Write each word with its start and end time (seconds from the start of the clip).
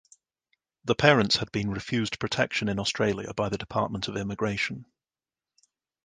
The 0.83 0.95
parents 0.95 1.35
had 1.35 1.51
been 1.51 1.69
refused 1.69 2.17
protection 2.17 2.67
in 2.69 2.79
Australia 2.79 3.35
by 3.35 3.49
the 3.49 3.57
Department 3.59 4.07
of 4.07 4.17
Immigration. 4.17 4.87